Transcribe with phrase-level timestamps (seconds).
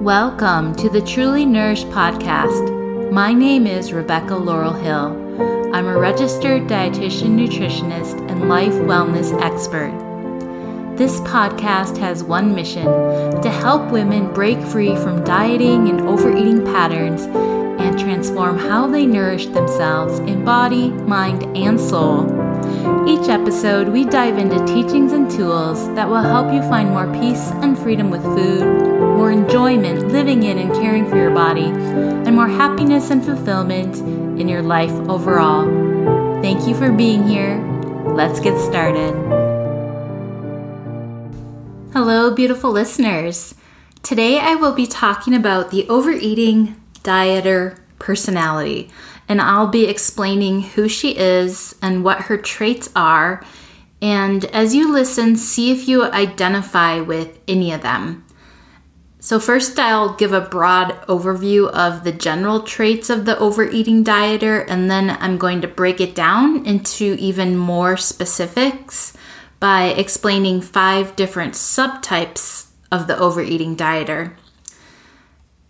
[0.00, 3.10] Welcome to the Truly Nourished podcast.
[3.10, 5.72] My name is Rebecca Laurel Hill.
[5.74, 9.90] I'm a registered dietitian, nutritionist, and life wellness expert.
[10.98, 12.84] This podcast has one mission
[13.40, 17.22] to help women break free from dieting and overeating patterns
[17.80, 22.26] and transform how they nourish themselves in body, mind, and soul.
[23.08, 27.50] Each episode, we dive into teachings and tools that will help you find more peace
[27.62, 32.48] and freedom with food, more enjoyment living in and caring for your body, and more
[32.48, 33.96] happiness and fulfillment
[34.38, 35.64] in your life overall.
[36.42, 37.56] Thank you for being here.
[38.14, 39.14] Let's get started.
[41.94, 43.54] Hello, beautiful listeners.
[44.02, 48.90] Today I will be talking about the overeating dieter personality,
[49.30, 53.42] and I'll be explaining who she is and what her traits are.
[54.02, 58.25] And as you listen, see if you identify with any of them.
[59.26, 64.64] So, first, I'll give a broad overview of the general traits of the overeating dieter,
[64.68, 69.14] and then I'm going to break it down into even more specifics
[69.58, 74.34] by explaining five different subtypes of the overeating dieter.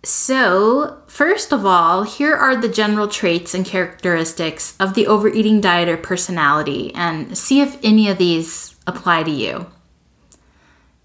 [0.03, 5.99] So, first of all, here are the general traits and characteristics of the overeating dieter
[5.99, 9.65] personality and see if any of these apply to you.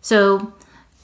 [0.03, 0.53] So,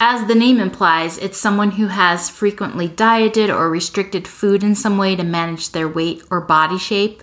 [0.01, 4.97] as the name implies, it's someone who has frequently dieted or restricted food in some
[4.97, 7.23] way to manage their weight or body shape.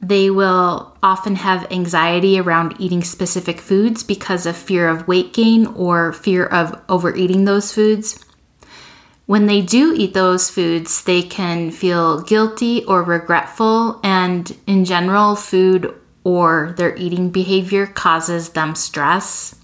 [0.00, 5.66] They will often have anxiety around eating specific foods because of fear of weight gain
[5.66, 8.22] or fear of overeating those foods.
[9.24, 15.34] When they do eat those foods, they can feel guilty or regretful, and in general,
[15.34, 19.54] food or their eating behavior causes them stress.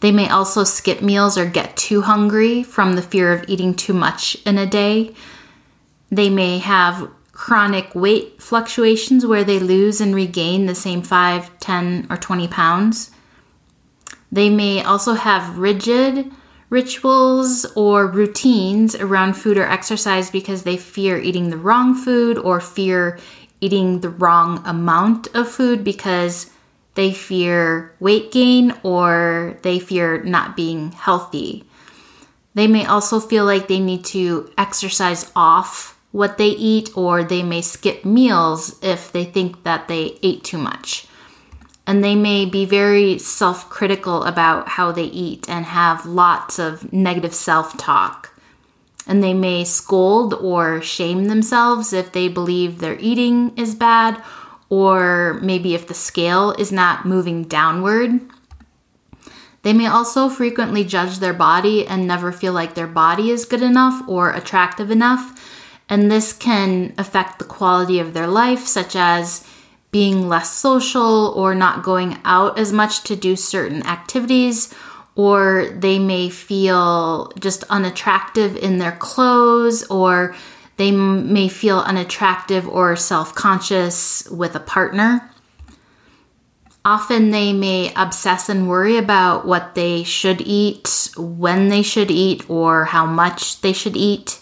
[0.00, 3.92] They may also skip meals or get too hungry from the fear of eating too
[3.92, 5.14] much in a day.
[6.10, 12.06] They may have chronic weight fluctuations where they lose and regain the same 5, 10,
[12.10, 13.10] or 20 pounds.
[14.30, 16.30] They may also have rigid
[16.70, 22.60] rituals or routines around food or exercise because they fear eating the wrong food or
[22.60, 23.18] fear
[23.60, 26.50] eating the wrong amount of food because
[26.98, 31.64] they fear weight gain or they fear not being healthy.
[32.54, 37.44] They may also feel like they need to exercise off what they eat, or they
[37.44, 41.06] may skip meals if they think that they ate too much.
[41.86, 46.92] And they may be very self critical about how they eat and have lots of
[46.92, 48.34] negative self talk.
[49.06, 54.20] And they may scold or shame themselves if they believe their eating is bad,
[54.70, 58.20] or maybe if the scale is not moving downward.
[59.62, 63.62] They may also frequently judge their body and never feel like their body is good
[63.62, 65.34] enough or attractive enough
[65.88, 69.46] and this can affect the quality of their life, such as
[69.90, 74.72] being less social or not going out as much to do certain activities,
[75.14, 80.36] or they may feel just unattractive in their clothes, or
[80.78, 85.30] they may feel unattractive or self conscious with a partner.
[86.84, 92.48] Often they may obsess and worry about what they should eat, when they should eat,
[92.48, 94.40] or how much they should eat.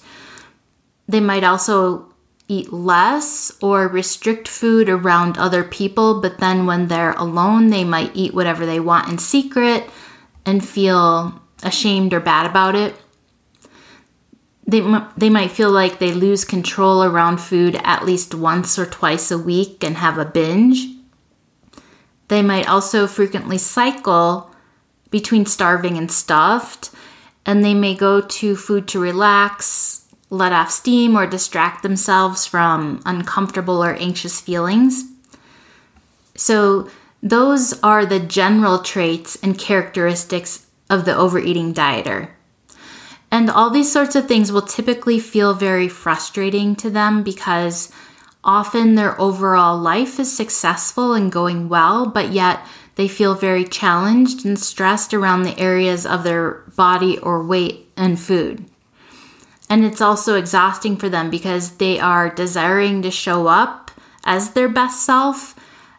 [1.09, 2.13] They might also
[2.49, 8.15] eat less or restrict food around other people, but then when they're alone, they might
[8.15, 9.89] eat whatever they want in secret
[10.45, 12.95] and feel ashamed or bad about it.
[14.67, 14.81] They,
[15.17, 19.39] they might feel like they lose control around food at least once or twice a
[19.39, 20.89] week and have a binge.
[22.29, 24.51] They might also frequently cycle
[25.11, 26.91] between starving and stuffed,
[27.45, 33.01] and they may go to food to relax, let off steam or distract themselves from
[33.07, 35.05] uncomfortable or anxious feelings.
[36.35, 36.91] So,
[37.23, 42.31] those are the general traits and characteristics of the overeating dieter.
[43.31, 47.93] And all these sorts of things will typically feel very frustrating to them because
[48.45, 52.61] often their overall life is successful and going well, but yet
[52.95, 58.19] they feel very challenged and stressed around the areas of their body or weight and
[58.19, 58.65] food.
[59.69, 63.91] And it's also exhausting for them because they are desiring to show up
[64.25, 65.55] as their best self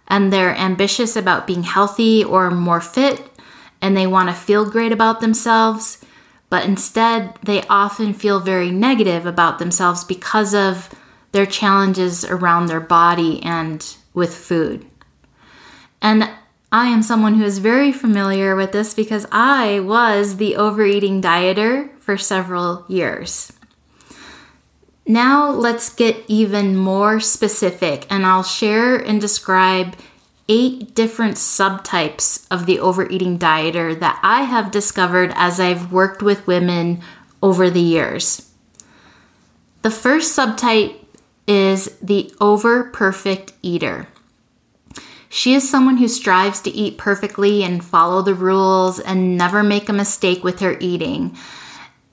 [0.08, 3.30] and they're ambitious about being healthy or more fit
[3.82, 6.04] and they want to feel great about themselves.
[6.50, 10.90] But instead, they often feel very negative about themselves because of
[11.32, 14.86] their challenges around their body and with food.
[16.02, 16.30] And
[16.72, 21.90] I am someone who is very familiar with this because I was the overeating dieter
[22.00, 23.52] for several years.
[25.06, 29.96] Now let's get even more specific, and I'll share and describe
[30.50, 36.48] eight different subtypes of the overeating dieter that I have discovered as I've worked with
[36.48, 37.02] women
[37.42, 38.50] over the years.
[39.82, 40.96] The first subtype
[41.48, 44.08] is the over perfect eater.
[45.30, 49.90] She is someone who strives to eat perfectly and follow the rules and never make
[49.90, 51.38] a mistake with her eating.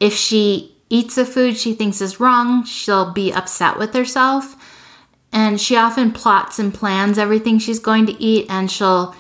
[0.01, 4.57] If she eats a food she thinks is wrong, she'll be upset with herself.
[5.35, 9.17] And she often plots and plans everything she's going to eat, and she'll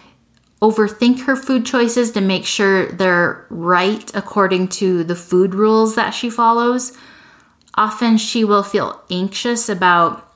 [0.62, 6.11] overthink her food choices to make sure they're right according to the food rules that
[6.11, 6.96] she follows.
[7.75, 10.32] Often she will feel anxious about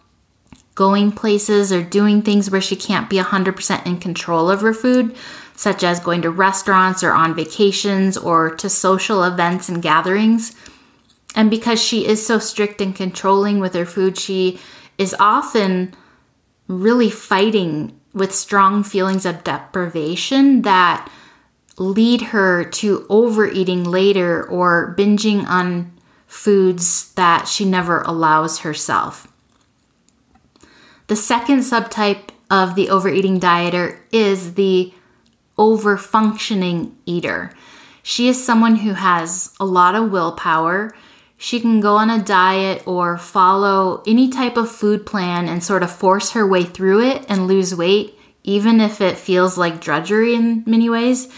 [0.74, 5.14] going places or doing things where she can't be 100% in control of her food,
[5.54, 10.56] such as going to restaurants or on vacations or to social events and gatherings.
[11.36, 14.58] And because she is so strict and controlling with her food, she
[14.98, 15.94] is often
[16.66, 21.10] really fighting with strong feelings of deprivation that
[21.78, 25.92] lead her to overeating later or binging on
[26.26, 29.32] foods that she never allows herself.
[31.06, 34.92] The second subtype of the overeating dieter is the
[35.56, 37.52] overfunctioning eater.
[38.02, 40.94] She is someone who has a lot of willpower
[41.40, 45.84] she can go on a diet or follow any type of food plan and sort
[45.84, 50.34] of force her way through it and lose weight, even if it feels like drudgery
[50.34, 51.32] in many ways.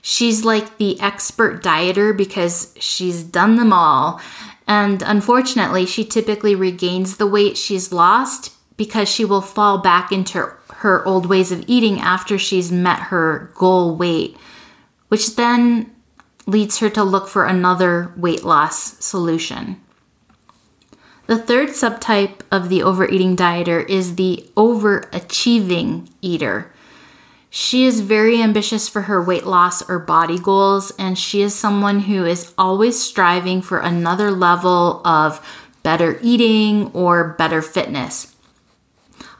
[0.00, 4.22] She's like the expert dieter because she's done them all.
[4.66, 10.50] And unfortunately, she typically regains the weight she's lost because she will fall back into
[10.76, 14.34] her old ways of eating after she's met her goal weight,
[15.08, 15.91] which then
[16.46, 19.80] leads her to look for another weight loss solution.
[21.26, 26.72] The third subtype of the overeating dieter is the overachieving eater.
[27.48, 32.00] She is very ambitious for her weight loss or body goals, and she is someone
[32.00, 35.40] who is always striving for another level of
[35.82, 38.34] better eating or better fitness.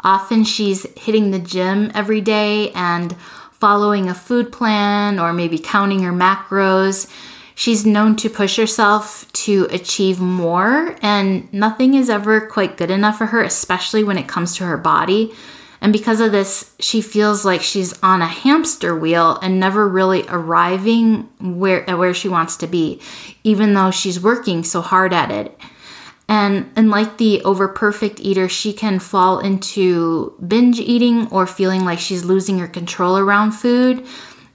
[0.04, 3.16] Often she's hitting the gym every day and
[3.62, 7.08] following a food plan or maybe counting her macros.
[7.54, 13.18] She's known to push herself to achieve more, and nothing is ever quite good enough
[13.18, 15.32] for her, especially when it comes to her body.
[15.80, 20.24] And because of this, she feels like she's on a hamster wheel and never really
[20.28, 23.00] arriving where where she wants to be,
[23.44, 25.56] even though she's working so hard at it.
[26.28, 31.84] And, and like the over perfect eater, she can fall into binge eating or feeling
[31.84, 34.06] like she's losing her control around food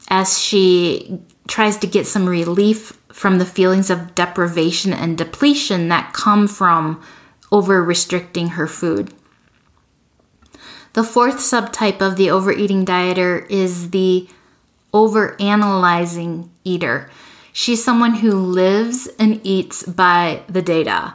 [0.09, 6.13] as she tries to get some relief from the feelings of deprivation and depletion that
[6.13, 7.01] come from
[7.51, 9.13] over restricting her food.
[10.93, 14.27] The fourth subtype of the overeating dieter is the
[14.93, 17.09] over analyzing eater.
[17.53, 21.13] She's someone who lives and eats by the data.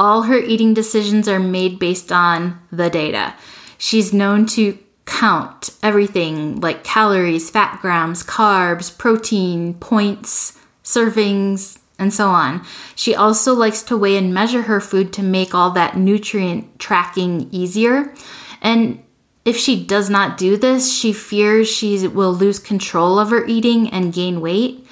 [0.00, 3.34] All her eating decisions are made based on the data.
[3.76, 12.30] She's known to count everything like calories, fat grams, carbs, protein, points, servings, and so
[12.30, 12.64] on.
[12.94, 17.50] She also likes to weigh and measure her food to make all that nutrient tracking
[17.50, 18.14] easier.
[18.62, 19.02] And
[19.44, 23.90] if she does not do this, she fears she will lose control of her eating
[23.90, 24.86] and gain weight.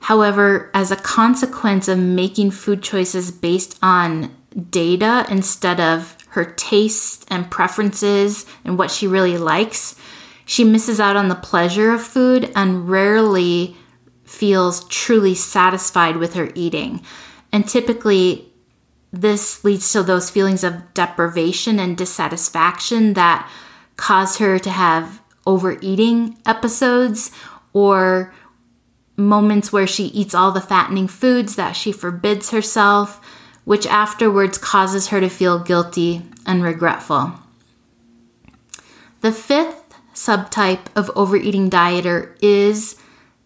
[0.00, 4.35] However, as a consequence of making food choices based on
[4.70, 9.96] data instead of her tastes and preferences and what she really likes,
[10.44, 13.76] she misses out on the pleasure of food and rarely
[14.24, 17.00] feels truly satisfied with her eating.
[17.52, 18.52] And typically,
[19.12, 23.48] this leads to those feelings of deprivation and dissatisfaction that
[23.96, 27.30] cause her to have overeating episodes
[27.72, 28.34] or
[29.16, 33.20] moments where she eats all the fattening foods that she forbids herself
[33.66, 37.32] which afterwards causes her to feel guilty and regretful.
[39.22, 42.94] The fifth subtype of overeating dieter is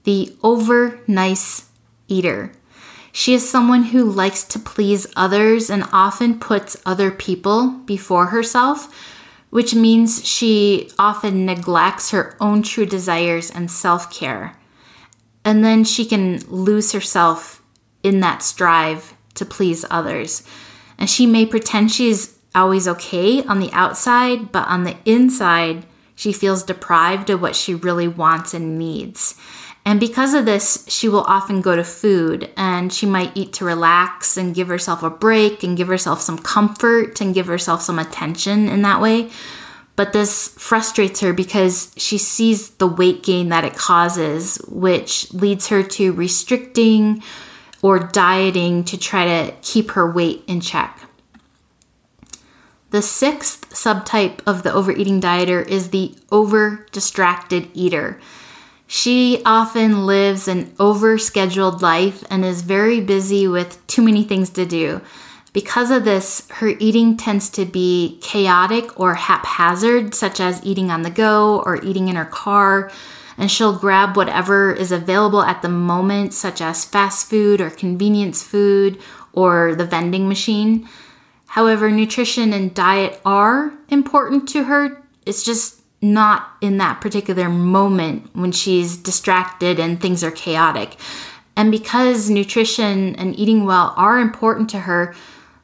[0.04, 1.70] the over nice
[2.06, 2.52] eater.
[3.12, 8.94] She is someone who likes to please others and often puts other people before herself,
[9.48, 14.54] which means she often neglects her own true desires and self care.
[15.46, 17.62] And then she can lose herself
[18.02, 20.44] in that strive to please others.
[20.97, 26.32] And she may pretend she's always okay on the outside, but on the inside, she
[26.32, 29.35] feels deprived of what she really wants and needs.
[29.87, 33.64] And because of this, she will often go to food and she might eat to
[33.64, 37.99] relax and give herself a break and give herself some comfort and give herself some
[37.99, 39.30] attention in that way.
[39.97, 45.68] But this frustrates her because she sees the weight gain that it causes, which leads
[45.68, 47.23] her to restricting
[47.82, 51.00] or dieting to try to keep her weight in check.
[52.90, 58.20] The sixth subtype of the overeating dieter is the over distracted eater.
[58.88, 64.66] She often lives an over-scheduled life and is very busy with too many things to
[64.66, 65.00] do.
[65.52, 71.02] Because of this, her eating tends to be chaotic or haphazard, such as eating on
[71.02, 72.90] the go or eating in her car,
[73.40, 78.42] and she'll grab whatever is available at the moment, such as fast food or convenience
[78.42, 79.00] food
[79.32, 80.87] or the vending machine.
[81.47, 85.02] However, nutrition and diet are important to her.
[85.25, 90.97] It's just not in that particular moment when she's distracted and things are chaotic.
[91.56, 95.14] And because nutrition and eating well are important to her,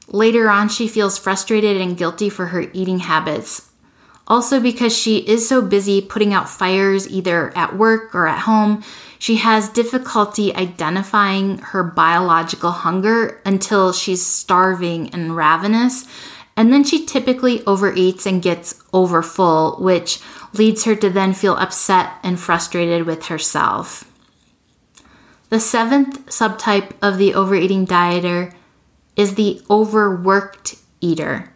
[0.08, 3.70] later on she feels frustrated and guilty for her eating habits.
[4.28, 8.82] Also, because she is so busy putting out fires either at work or at home,
[9.18, 16.06] she has difficulty identifying her biological hunger until she's starving and ravenous.
[16.56, 20.20] And then she typically overeats and gets overfull, which
[20.54, 24.10] leads her to then feel upset and frustrated with herself.
[25.50, 28.52] The seventh subtype of the overeating dieter
[29.14, 31.52] is the overworked eater.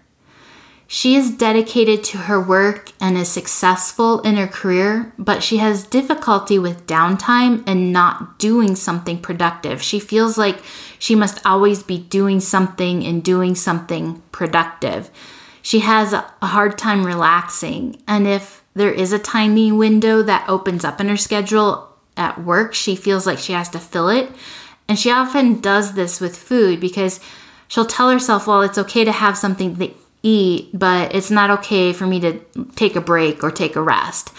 [0.93, 5.87] She is dedicated to her work and is successful in her career, but she has
[5.87, 9.85] difficulty with downtime and not doing something productive.
[9.85, 10.59] She feels like
[10.99, 15.13] she must always be doing something and doing something productive.
[15.63, 20.85] She has a hard time relaxing, and if there is a tiny window that opens
[20.85, 24.29] up in her schedule at work, she feels like she has to fill it.
[24.89, 27.21] And she often does this with food because
[27.69, 31.93] she'll tell herself, well, it's okay to have something that eat, but it's not okay
[31.93, 32.41] for me to
[32.77, 34.33] take a break or take a rest.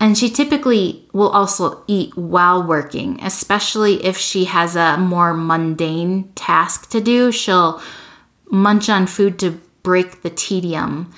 [0.00, 6.32] And she typically will also eat while working, especially if she has a more mundane
[6.34, 7.32] task to do.
[7.32, 7.80] She'll
[8.50, 11.12] munch on food to break the tedium.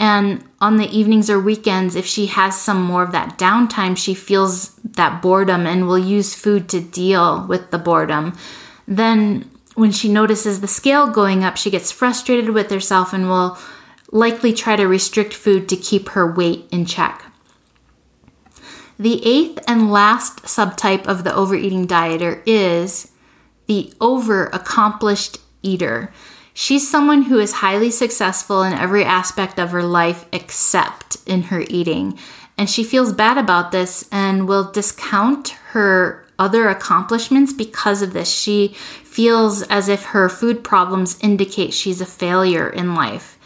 [0.00, 4.14] And on the evenings or weekends, if she has some more of that downtime, she
[4.14, 8.36] feels that boredom and will use food to deal with the boredom.
[8.86, 13.56] Then when she notices the scale going up, she gets frustrated with herself and will
[14.10, 17.24] likely try to restrict food to keep her weight in check.
[18.98, 23.12] The eighth and last subtype of the overeating dieter is
[23.66, 26.12] the over accomplished eater.
[26.52, 31.64] She's someone who is highly successful in every aspect of her life except in her
[31.68, 32.18] eating.
[32.56, 38.30] And she feels bad about this and will discount her other accomplishments because of this.
[38.30, 38.68] She
[39.04, 43.38] feels as if her food problems indicate she's a failure in life.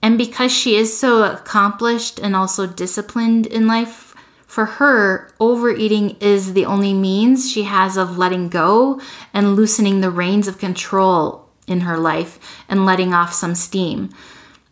[0.00, 4.14] And because she is so accomplished and also disciplined in life,
[4.46, 9.00] for her, overeating is the only means she has of letting go
[9.34, 14.10] and loosening the reins of control in her life and letting off some steam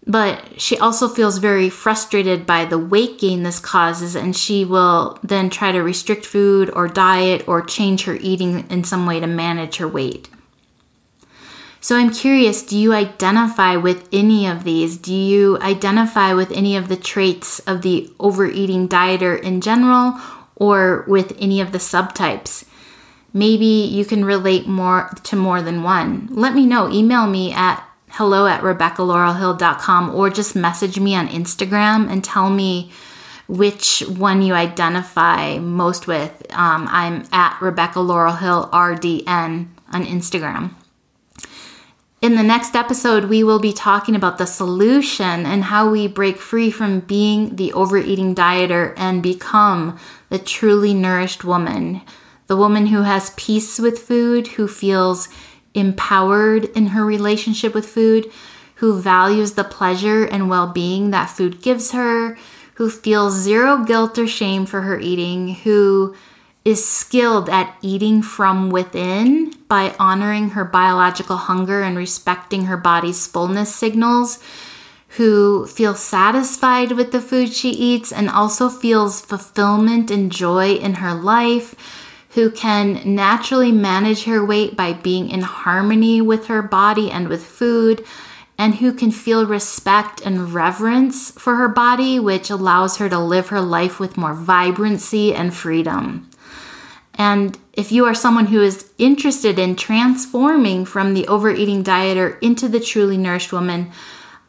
[0.07, 5.19] but she also feels very frustrated by the weight gain this causes and she will
[5.23, 9.27] then try to restrict food or diet or change her eating in some way to
[9.27, 10.29] manage her weight.
[11.81, 14.97] So I'm curious, do you identify with any of these?
[14.97, 20.21] Do you identify with any of the traits of the overeating dieter in general
[20.55, 22.65] or with any of the subtypes?
[23.33, 26.29] Maybe you can relate more to more than one.
[26.31, 26.91] Let me know.
[26.91, 27.86] Email me at
[28.17, 32.91] hello at RebeccaLaurelHill.com or just message me on Instagram and tell me
[33.47, 36.47] which one you identify most with.
[36.49, 40.71] Um, I'm at Rebecca Laurel Hill RDN on Instagram.
[42.23, 46.39] In the next episode, we will be talking about the solution and how we break
[46.39, 49.99] free from being the overeating dieter and become
[50.31, 52.01] the truly nourished woman.
[52.47, 55.29] The woman who has peace with food, who feels
[55.77, 58.31] empowered in her relationship with food,
[58.77, 62.37] who values the pleasure and well being that food gives her,
[62.75, 66.15] who feels zero guilt or shame for her eating, who
[66.65, 73.27] is skilled at eating from within by honoring her biological hunger and respecting her body's
[73.27, 74.41] fullness signals,
[75.11, 80.95] who feels satisfied with the food she eats and also feels fulfillment and joy in
[80.95, 81.75] her life
[82.37, 87.43] who can naturally manage her weight by being in harmony with her body and with
[87.43, 88.05] food,
[88.59, 93.49] and who can feel respect and reverence for her body, which allows her to live
[93.49, 96.31] her life with more vibrancy and freedom.
[97.15, 102.69] And if you are someone who is interested in transforming from the overeating dieter into
[102.69, 103.91] the truly nourished woman,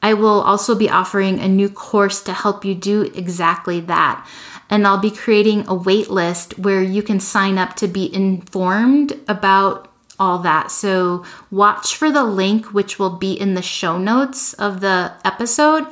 [0.02, 4.28] I will also be offering a new course to help you do exactly that.
[4.70, 9.18] And I'll be creating a wait list where you can sign up to be informed
[9.28, 10.72] about all that.
[10.72, 15.86] So watch for the link, which will be in the show notes of the episode,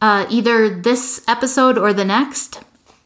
[0.00, 2.60] uh, either this episode or the next.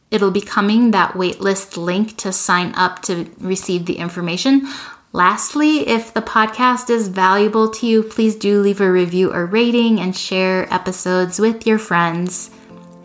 [0.09, 4.67] It'll be coming that waitlist link to sign up to receive the information.
[5.11, 9.99] Lastly, if the podcast is valuable to you, please do leave a review or rating
[9.99, 12.51] and share episodes with your friends.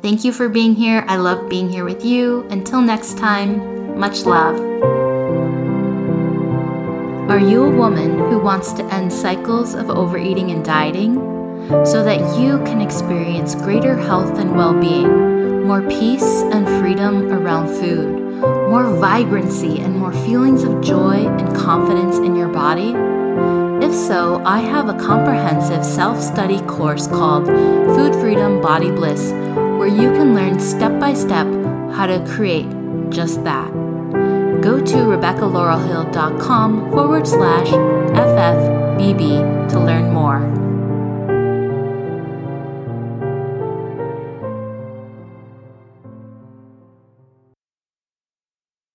[0.03, 1.05] Thank you for being here.
[1.07, 2.45] I love being here with you.
[2.51, 4.59] Until next time, much love.
[7.31, 11.15] Are you a woman who wants to end cycles of overeating and dieting
[11.87, 17.69] so that you can experience greater health and well being, more peace and freedom around
[17.69, 22.93] food, more vibrancy and more feelings of joy and confidence in your body?
[23.87, 29.31] If so, I have a comprehensive self study course called Food Freedom Body Bliss,
[29.83, 31.45] where you can learn step by step
[31.91, 32.71] how to create
[33.11, 33.69] just that.
[34.63, 40.62] Go to RebeccaLaurelhill.com forward slash FFBB to learn more.